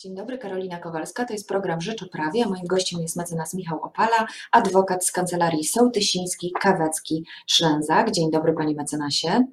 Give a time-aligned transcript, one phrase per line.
[0.00, 1.24] Dzień dobry, Karolina Kowalska.
[1.24, 5.64] To jest program Rzecz o Prawie, moim gościem jest mecenas Michał Opala, adwokat z kancelarii
[5.64, 8.10] Sołtysiński, Kawecki, Szlęzak.
[8.10, 9.44] Dzień dobry, panie mecenasie.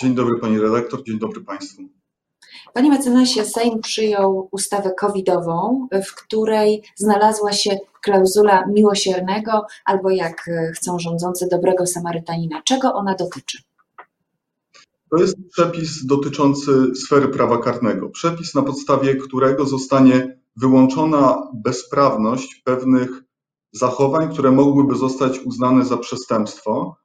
[0.00, 1.82] Dzień dobry, pani redaktor, dzień dobry państwu.
[2.72, 10.98] Panie mecenasie, Sejm przyjął ustawę covidową, w której znalazła się klauzula miłosiernego, albo jak chcą
[10.98, 12.62] rządzący, dobrego Samarytanina.
[12.64, 13.58] Czego ona dotyczy?
[15.12, 18.08] To jest przepis dotyczący sfery prawa karnego.
[18.10, 23.22] Przepis, na podstawie którego zostanie wyłączona bezprawność pewnych
[23.72, 26.96] zachowań, które mogłyby zostać uznane za przestępstwo.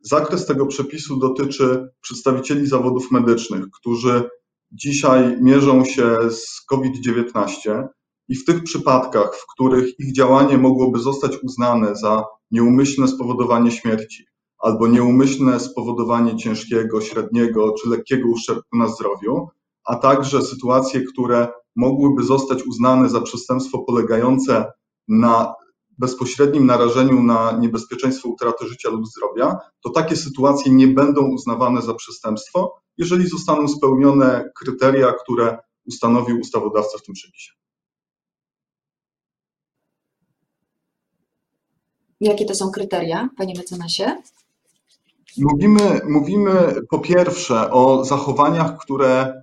[0.00, 4.30] Zakres tego przepisu dotyczy przedstawicieli zawodów medycznych, którzy
[4.72, 7.86] dzisiaj mierzą się z COVID-19
[8.28, 14.31] i w tych przypadkach, w których ich działanie mogłoby zostać uznane za nieumyślne spowodowanie śmierci
[14.62, 19.48] albo nieumyślne spowodowanie ciężkiego, średniego czy lekkiego uszczerbku na zdrowiu,
[19.84, 24.72] a także sytuacje, które mogłyby zostać uznane za przestępstwo polegające
[25.08, 25.54] na
[25.98, 31.94] bezpośrednim narażeniu na niebezpieczeństwo utraty życia lub zdrowia, to takie sytuacje nie będą uznawane za
[31.94, 37.52] przestępstwo, jeżeli zostaną spełnione kryteria, które ustanowił ustawodawca w tym przepisie.
[42.20, 44.22] Jakie to są kryteria, panie mecenasie?
[45.38, 49.42] Mówimy, mówimy po pierwsze o zachowaniach, które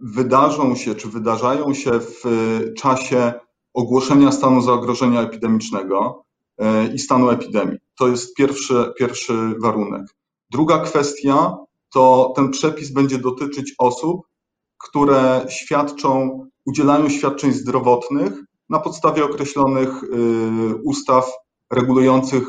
[0.00, 2.22] wydarzą się czy wydarzają się w
[2.76, 3.32] czasie
[3.74, 6.24] ogłoszenia stanu zagrożenia epidemicznego
[6.58, 7.78] e, i stanu epidemii.
[7.98, 10.02] To jest pierwszy, pierwszy warunek.
[10.50, 11.56] Druga kwestia
[11.92, 14.20] to ten przepis będzie dotyczyć osób,
[14.78, 18.32] które świadczą, udzielają świadczeń zdrowotnych
[18.68, 20.06] na podstawie określonych e,
[20.74, 21.32] ustaw
[21.70, 22.44] regulujących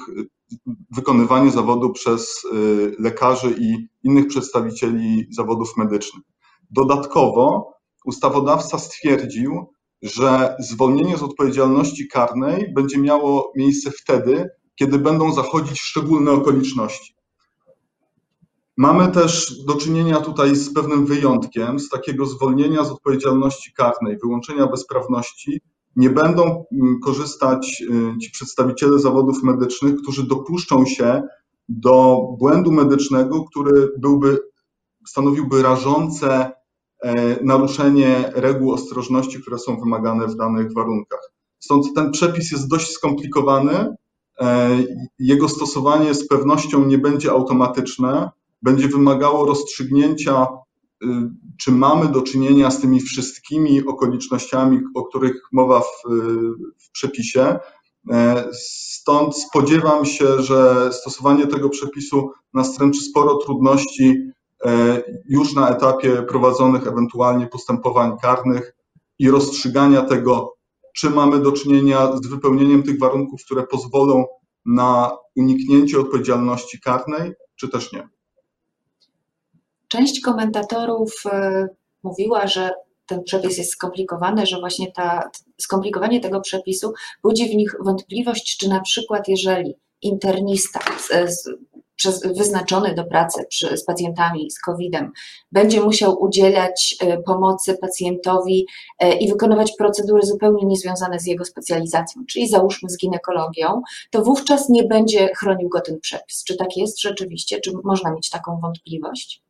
[0.91, 6.23] wykonywanie zawodu przez y, lekarzy i innych przedstawicieli zawodów medycznych.
[6.71, 7.73] Dodatkowo
[8.05, 16.31] ustawodawca stwierdził, że zwolnienie z odpowiedzialności karnej będzie miało miejsce wtedy, kiedy będą zachodzić szczególne
[16.31, 17.15] okoliczności.
[18.77, 24.67] Mamy też do czynienia tutaj z pewnym wyjątkiem, z takiego zwolnienia z odpowiedzialności karnej, wyłączenia
[24.67, 25.61] bezprawności,
[25.95, 27.83] nie będą mm, korzystać
[28.15, 31.23] y, ci przedstawiciele zawodów medycznych, którzy dopuszczą się
[31.69, 34.39] do błędu medycznego, który byłby,
[35.07, 36.51] stanowiłby rażące
[37.03, 41.31] e, naruszenie reguł ostrożności, które są wymagane w danych warunkach.
[41.59, 43.95] Stąd ten przepis jest dość skomplikowany.
[44.41, 44.69] E,
[45.19, 48.29] jego stosowanie z pewnością nie będzie automatyczne,
[48.61, 50.47] będzie wymagało rozstrzygnięcia
[51.59, 55.85] czy mamy do czynienia z tymi wszystkimi okolicznościami, o których mowa w,
[56.77, 57.59] w przepisie.
[58.11, 64.31] E, stąd spodziewam się, że stosowanie tego przepisu nastręczy sporo trudności
[64.65, 68.75] e, już na etapie prowadzonych ewentualnie postępowań karnych
[69.19, 70.55] i rozstrzygania tego,
[70.95, 74.25] czy mamy do czynienia z wypełnieniem tych warunków, które pozwolą
[74.65, 78.14] na uniknięcie odpowiedzialności karnej, czy też nie.
[79.87, 81.67] Część komentatorów e,
[82.03, 82.71] mówiła, że
[83.05, 85.29] ten przepis jest skomplikowany, że właśnie ta,
[85.61, 91.49] skomplikowanie tego przepisu budzi w nich wątpliwość, czy na przykład jeżeli internista z, z,
[91.95, 95.11] przez, wyznaczony do pracy przy, z pacjentami z COVID-em
[95.51, 98.65] będzie musiał udzielać e, pomocy pacjentowi
[98.99, 103.81] e, i wykonywać procedury zupełnie niezwiązane z jego specjalizacją, czyli załóżmy z ginekologią,
[104.11, 106.43] to wówczas nie będzie chronił go ten przepis.
[106.43, 107.59] Czy tak jest rzeczywiście?
[107.59, 109.44] Czy można mieć taką wątpliwość?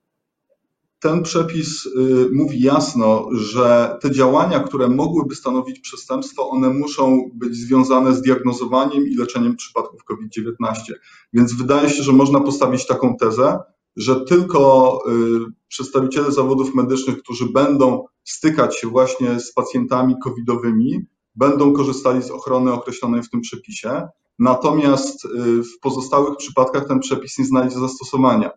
[1.06, 1.90] Ten przepis y,
[2.34, 9.08] mówi jasno, że te działania, które mogłyby stanowić przestępstwo, one muszą być związane z diagnozowaniem
[9.08, 10.94] i leczeniem przypadków COVID-19.
[11.34, 13.60] Więc wydaje się, że można postawić taką tezę,
[13.96, 21.06] że tylko y, przedstawiciele zawodów medycznych, którzy będą stykać się właśnie z pacjentami covidowymi,
[21.36, 24.08] będą korzystali z ochrony określonej w tym przepisie.
[24.40, 25.30] Natomiast y,
[25.64, 28.52] w pozostałych przypadkach ten przepis nie znajdzie zastosowania.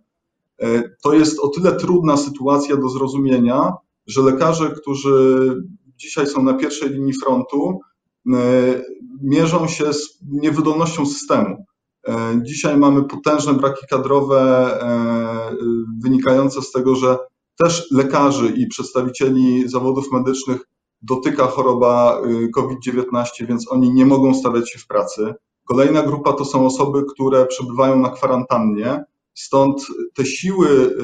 [0.63, 3.73] E, to jest o tyle trudna sytuacja do zrozumienia,
[4.07, 5.55] że lekarze, którzy
[5.97, 7.81] dzisiaj są na pierwszej linii frontu,
[8.35, 8.82] e,
[9.23, 11.65] mierzą się z niewydolnością systemu.
[12.09, 14.69] E, dzisiaj mamy potężne braki kadrowe
[16.03, 17.19] wynikające z tego, że
[17.59, 20.61] też lekarzy i przedstawicieli zawodów medycznych
[21.03, 22.23] dotyka choroba
[22.55, 25.35] COVID-19, więc oni nie mogą stawiać się w pracy.
[25.65, 29.05] Kolejna grupa to są osoby, które przebywają na kwarantannie,
[29.38, 30.94] Stąd te siły y,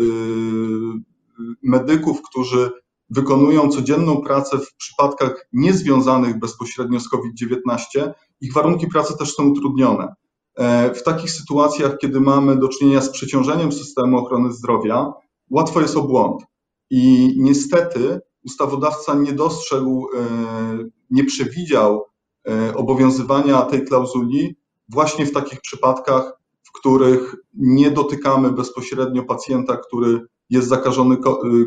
[1.62, 2.70] medyków, którzy
[3.10, 10.14] wykonują codzienną pracę w przypadkach niezwiązanych bezpośrednio z COVID-19, ich warunki pracy też są utrudnione.
[10.56, 15.12] E, w takich sytuacjach, kiedy mamy do czynienia z przeciążeniem systemu ochrony zdrowia,
[15.50, 16.42] łatwo jest o błąd.
[16.90, 20.06] I niestety ustawodawca nie dostrzegł,
[21.10, 22.04] nie przewidział
[22.74, 24.56] obowiązywania tej klauzuli
[24.88, 26.43] właśnie w takich przypadkach,
[26.74, 31.16] w których nie dotykamy bezpośrednio pacjenta, który jest zakażony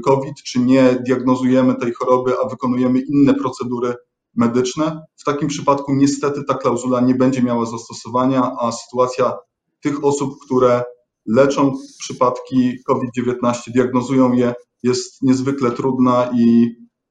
[0.06, 3.96] COVID, czy nie diagnozujemy tej choroby, a wykonujemy inne procedury
[4.36, 5.02] medyczne.
[5.16, 9.38] W takim przypadku niestety ta klauzula nie będzie miała zastosowania, a sytuacja
[9.82, 10.84] tych osób, które
[11.26, 16.68] leczą przypadki COVID-19, diagnozują je, jest niezwykle trudna i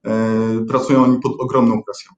[0.07, 2.13] e, pracują oni pod ogromną presją.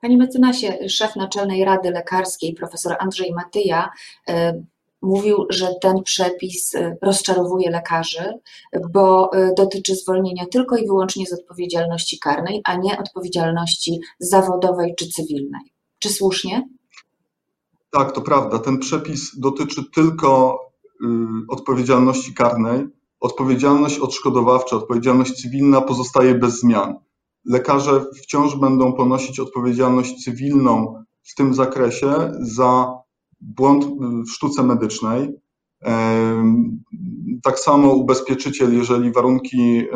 [0.00, 3.90] Panie mecenasie, szef Naczelnej Rady Lekarskiej, profesor Andrzej Matyja,
[4.28, 4.62] e,
[5.02, 8.32] mówił, że ten przepis e, rozczarowuje lekarzy,
[8.92, 15.62] bo dotyczy zwolnienia tylko i wyłącznie z odpowiedzialności karnej, a nie odpowiedzialności zawodowej czy cywilnej.
[15.98, 16.68] Czy słusznie?
[17.90, 18.58] Tak, to prawda.
[18.58, 20.58] Ten przepis dotyczy tylko
[21.04, 21.06] y,
[21.48, 22.86] odpowiedzialności karnej.
[23.20, 26.94] Odpowiedzialność odszkodowawcza, odpowiedzialność cywilna pozostaje bez zmian.
[27.46, 32.94] Lekarze wciąż będą ponosić odpowiedzialność cywilną w tym zakresie za
[33.40, 33.84] błąd
[34.26, 35.36] w sztuce medycznej.
[37.42, 39.86] Tak samo ubezpieczyciel, jeżeli warunki y,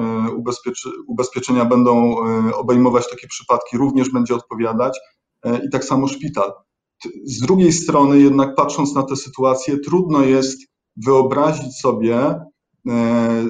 [1.06, 2.16] ubezpieczenia będą
[2.48, 4.98] y, obejmować takie przypadki, również będzie odpowiadać.
[5.66, 6.52] I tak samo szpital.
[7.24, 10.60] Z drugiej strony, jednak patrząc na tę sytuację, trudno jest
[10.96, 13.44] wyobrazić sobie e,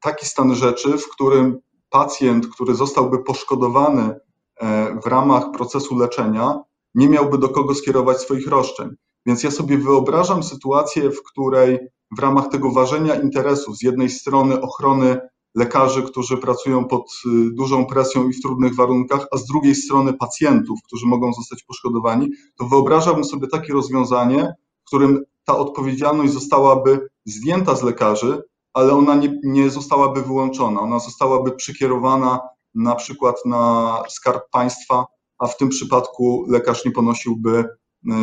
[0.00, 1.58] taki stan rzeczy, w którym
[1.90, 4.14] pacjent, który zostałby poszkodowany
[4.60, 6.58] e, w ramach procesu leczenia,
[6.94, 8.88] nie miałby do kogo skierować swoich roszczeń.
[9.26, 11.78] Więc ja sobie wyobrażam sytuację, w której
[12.16, 15.20] w ramach tego ważenia interesów, z jednej strony ochrony
[15.54, 20.12] lekarzy, którzy pracują pod y, dużą presją i w trudnych warunkach, a z drugiej strony
[20.12, 27.08] pacjentów, którzy mogą zostać poszkodowani, to wyobrażałbym sobie takie rozwiązanie, w którym ta odpowiedzialność zostałaby
[27.24, 30.80] zdjęta z lekarzy, ale ona nie, nie zostałaby wyłączona.
[30.80, 32.40] Ona zostałaby przykierowana
[32.74, 35.06] na przykład na skarb państwa,
[35.38, 37.64] a w tym przypadku lekarz nie ponosiłby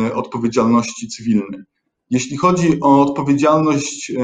[0.06, 1.60] y, odpowiedzialności cywilnej.
[2.10, 4.14] Jeśli chodzi o odpowiedzialność y,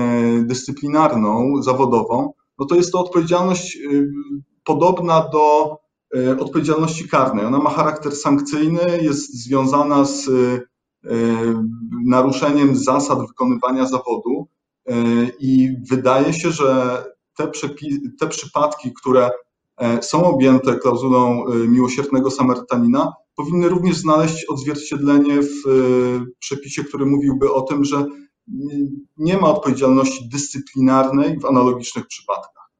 [0.44, 4.08] dyscyplinarną, zawodową, no to jest to odpowiedzialność y,
[4.64, 5.76] podobna do
[6.40, 7.46] odpowiedzialności karnej.
[7.46, 10.30] Ona ma charakter sankcyjny, jest związana z
[12.06, 14.48] naruszeniem zasad wykonywania zawodu
[15.40, 17.02] i wydaje się, że
[17.36, 17.50] te,
[18.20, 19.30] te przypadki, które
[19.76, 25.62] e, są objęte klauzulą miłosiernego Samarytanina, powinny również znaleźć odzwierciedlenie w
[26.38, 28.04] przepisie, który mówiłby o tym, że
[29.16, 32.70] nie ma odpowiedzialności dyscyplinarnej w analogicznych przypadkach.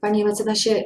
[0.00, 0.84] Panie mecenasie,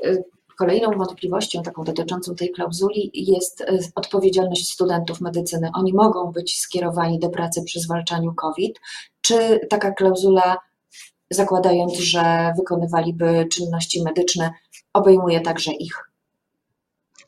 [0.59, 5.71] kolejną wątpliwością taką dotyczącą tej klauzuli jest y, odpowiedzialność studentów medycyny.
[5.75, 8.81] Oni mogą być skierowani do pracy przy zwalczaniu COVID.
[9.21, 10.57] Czy taka klauzula,
[11.31, 14.51] zakładając, że wykonywaliby czynności medyczne,
[14.93, 16.09] obejmuje także ich?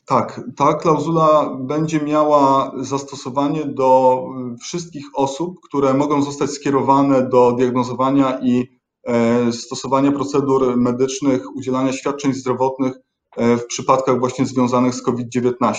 [0.05, 4.23] Tak, ta klauzula będzie miała zastosowanie do
[4.61, 12.33] wszystkich osób, które mogą zostać skierowane do diagnozowania i e, stosowania procedur medycznych, udzielania świadczeń
[12.33, 15.75] zdrowotnych e, w przypadkach właśnie związanych z COVID-19.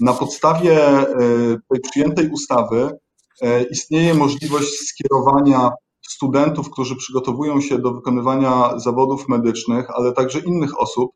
[0.00, 1.06] Na podstawie e,
[1.70, 2.90] tej przyjętej ustawy
[3.70, 5.70] istnieje możliwość skierowania
[6.08, 11.10] studentów, którzy przygotowują się do wykonywania zawodów medycznych, ale także innych osób,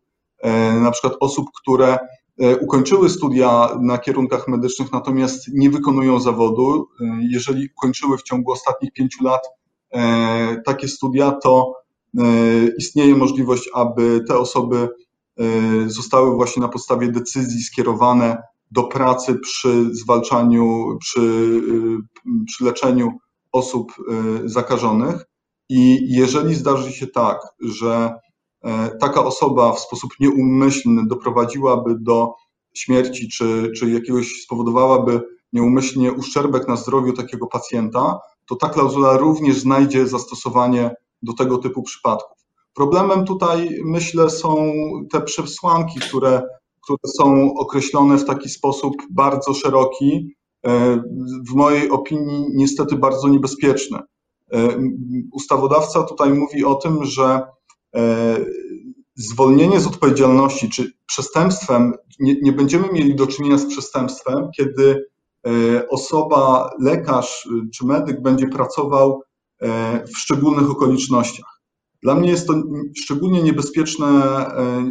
[0.81, 1.99] na przykład osób, które
[2.41, 6.89] E, ukończyły studia na kierunkach medycznych, natomiast nie wykonują zawodu.
[7.01, 9.43] E, jeżeli ukończyły w ciągu ostatnich pięciu lat
[9.91, 11.73] e, takie studia, to
[12.79, 14.89] istnieje możliwość, aby te osoby
[15.87, 21.21] zostały właśnie na podstawie decyzji skierowane do pracy przy zwalczaniu, przy,
[22.47, 23.13] przy leczeniu
[23.53, 23.93] osób
[24.45, 25.25] zakażonych.
[25.69, 28.15] I jeżeli zdarzy się tak, że
[29.01, 32.35] taka osoba w sposób nieumyślny doprowadziłaby do
[32.75, 39.59] śmierci, czy, czy jakiegoś spowodowałaby nieumyślnie uszczerbek na zdrowiu takiego pacjenta, to ta klauzula również
[39.59, 42.38] znajdzie zastosowanie do tego typu przypadków.
[42.79, 44.73] Problemem tutaj, myślę, są
[45.13, 46.43] te przesłanki, które,
[46.85, 50.35] które są określone w taki sposób bardzo szeroki,
[50.67, 51.03] e,
[51.49, 54.03] w mojej opinii niestety bardzo niebezpieczne.
[54.53, 54.69] E,
[55.33, 57.43] ustawodawca tutaj mówi o tym, że
[57.97, 58.37] E,
[59.15, 65.05] zwolnienie z odpowiedzialności, czy przestępstwem, nie, nie będziemy mieli do czynienia z przestępstwem, kiedy
[65.91, 69.23] osoba, lekarz czy medyk będzie pracował
[70.15, 71.58] w szczególnych okolicznościach.
[72.03, 72.63] Dla mnie jest to
[72.97, 74.47] szczególnie niebezpieczne,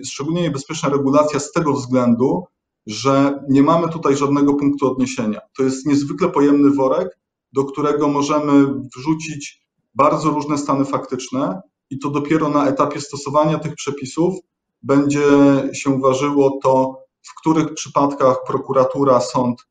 [0.08, 2.44] szczególnie niebezpieczna regulacja z tego względu,
[2.88, 5.40] że nie mamy tutaj żadnego punktu odniesienia.
[5.58, 7.20] To jest niezwykle pojemny worek,
[7.54, 13.76] do którego możemy wrzucić bardzo różne stany faktyczne, i to dopiero na etapie stosowania tych
[13.76, 14.36] przepisów
[14.84, 15.28] będzie
[15.74, 19.68] się ważyło to, w których przypadkach prokuratura, sąd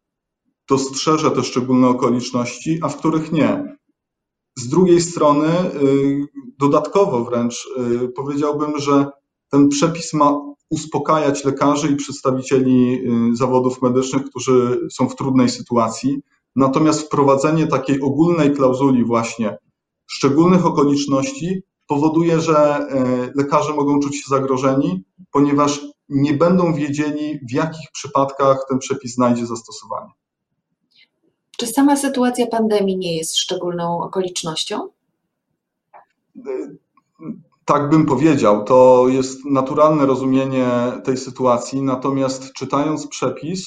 [0.68, 3.76] dostrzeże te szczególne okoliczności, a w których nie.
[4.58, 5.48] Z drugiej strony,
[5.82, 6.26] y,
[6.58, 7.68] dodatkowo wręcz
[8.04, 9.06] y, powiedziałbym, że
[9.50, 13.00] ten przepis ma uspokajać lekarzy i przedstawicieli
[13.32, 16.22] y, zawodów medycznych, którzy są w trudnej sytuacji.
[16.56, 19.58] Natomiast wprowadzenie takiej ogólnej klauzuli właśnie
[20.06, 22.86] szczególnych okoliczności powoduje, że
[23.34, 29.46] lekarze mogą czuć się zagrożeni, ponieważ nie będą wiedzieli, w jakich przypadkach ten przepis znajdzie
[29.46, 30.10] zastosowanie.
[31.58, 34.88] Czy sama sytuacja pandemii nie jest szczególną okolicznością?
[37.64, 38.64] Tak bym powiedział.
[38.64, 40.68] To jest naturalne rozumienie
[41.04, 43.66] tej sytuacji, natomiast czytając przepis,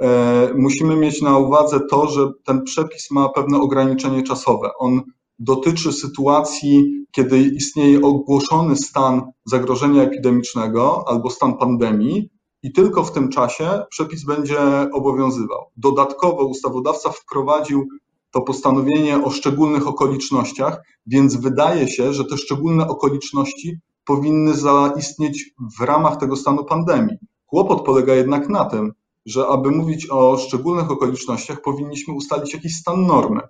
[0.00, 4.70] e, musimy mieć na uwadze to, że ten przepis ma pewne ograniczenie czasowe.
[4.78, 5.02] On
[5.38, 12.30] dotyczy sytuacji, kiedy istnieje ogłoszony stan zagrożenia epidemicznego albo stan pandemii,
[12.62, 14.58] i tylko w tym czasie przepis będzie
[14.92, 15.70] obowiązywał.
[15.76, 17.88] Dodatkowo ustawodawca wprowadził
[18.36, 25.80] to postanowienie o szczególnych okolicznościach, więc wydaje się, że te szczególne okoliczności powinny zaistnieć w
[25.80, 27.16] ramach tego stanu pandemii.
[27.46, 28.92] Kłopot polega jednak na tym,
[29.26, 33.40] że aby mówić o szczególnych okolicznościach, powinniśmy ustalić jakiś stan normy.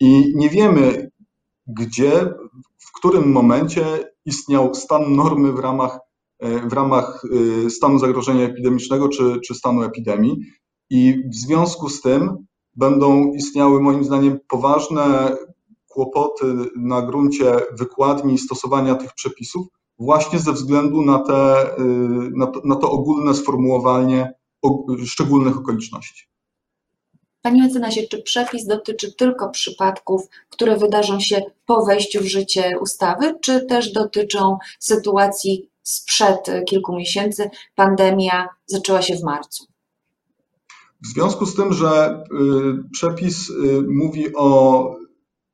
[0.00, 1.10] I nie wiemy,
[1.66, 2.34] gdzie,
[2.78, 3.84] w którym momencie
[4.24, 5.98] istniał stan normy w ramach
[6.68, 7.22] w ramach
[7.66, 10.36] y, stanu zagrożenia epidemicznego czy, czy stanu epidemii.
[10.90, 12.46] I w związku z tym
[12.78, 15.36] będą istniały moim zdaniem poważne
[15.88, 19.66] kłopoty na gruncie wykładni i stosowania tych przepisów,
[19.98, 24.32] właśnie ze względu na, te, y, na, to, na to ogólne sformułowanie
[25.06, 26.28] szczególnych okoliczności.
[27.42, 33.34] Panie mecenasie, czy przepis dotyczy tylko przypadków, które wydarzą się po wejściu w życie ustawy,
[33.40, 37.50] czy też dotyczą sytuacji sprzed kilku miesięcy.
[37.74, 39.66] Pandemia zaczęła się w marcu.
[41.02, 44.94] W związku z tym, że y, przepis y, mówi o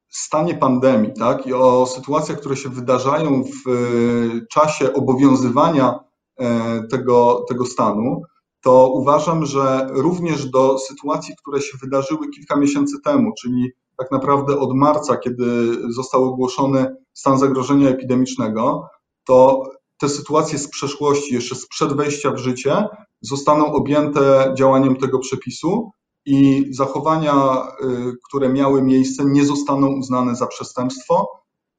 [0.08, 6.00] stanie pandemii, tak, i o sytuacjach, które się wydarzają w y, czasie obowiązywania
[6.38, 8.22] e, tego, tego stanu,
[8.60, 14.58] to uważam, że również do sytuacji, które się wydarzyły kilka miesięcy temu, czyli tak naprawdę
[14.58, 15.46] od marca, kiedy
[15.92, 18.88] został ogłoszony stan zagrożenia epidemicznego,
[19.26, 19.62] to
[20.04, 22.84] te sytuacje z przeszłości, jeszcze sprzed wejścia w życie,
[23.20, 25.90] zostaną objęte działaniem tego przepisu
[26.26, 31.28] i zachowania, y, które miały miejsce, nie zostaną uznane za przestępstwo,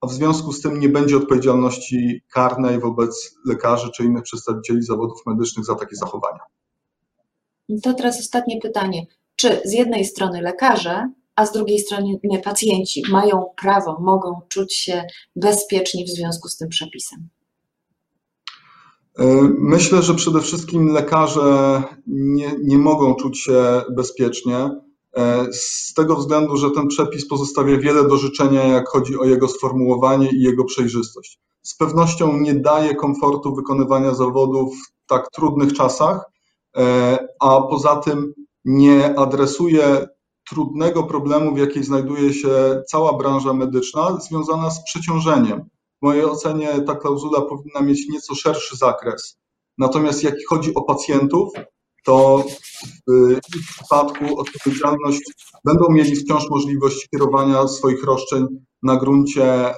[0.01, 5.17] a w związku z tym nie będzie odpowiedzialności karnej wobec lekarzy czy innych przedstawicieli zawodów
[5.25, 6.39] medycznych za takie zachowania.
[7.84, 9.05] To teraz ostatnie pytanie.
[9.36, 15.03] Czy z jednej strony lekarze, a z drugiej strony pacjenci mają prawo, mogą czuć się
[15.36, 17.29] bezpieczni w związku z tym przepisem?
[19.19, 19.25] E,
[19.60, 24.72] myślę, że przede wszystkim lekarze nie, nie mogą czuć się bezpiecznie,
[25.17, 29.48] e, z tego względu, że ten przepis pozostawia wiele do życzenia, jak chodzi o jego
[29.48, 31.39] sformułowanie i jego przejrzystość.
[31.62, 36.25] Z pewnością nie daje komfortu wykonywania zawodu w tak trudnych czasach,
[36.77, 38.34] e, a poza tym
[38.65, 40.07] nie adresuje
[40.50, 45.69] trudnego problemu, w jakiej znajduje się cała branża medyczna, związana z przeciążeniem
[46.01, 49.37] w mojej ocenie ta klauzula powinna mieć nieco szerszy zakres.
[49.77, 51.49] Natomiast jak chodzi o pacjentów,
[52.05, 52.43] to
[53.07, 55.21] w ich przypadku odpowiedzialność
[55.65, 58.45] będą mieli wciąż możliwość kierowania swoich roszczeń
[58.83, 59.73] na gruncie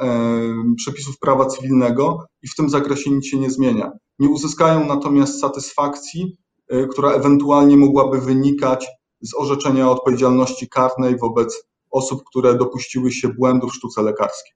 [0.76, 3.92] przepisów prawa cywilnego i w tym zakresie nic się nie zmienia.
[4.20, 6.38] Nie uzyskają natomiast satysfakcji,
[6.70, 8.88] e, która ewentualnie mogłaby wynikać
[9.22, 14.54] z orzeczenia odpowiedzialności karnej wobec osób, które dopuściły się błędu w sztuce lekarskiej.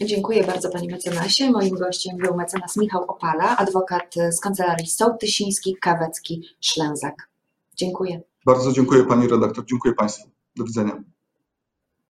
[0.00, 1.50] Dziękuję bardzo Panie mecenasie.
[1.50, 7.28] Moim gościem był mecenas Michał Opala, adwokat z kancelarii Sołtysiński, Kawecki, Szlęzak.
[7.76, 8.20] Dziękuję.
[8.46, 10.28] Bardzo dziękuję Pani redaktor, dziękuję Państwu.
[10.56, 11.02] Do widzenia.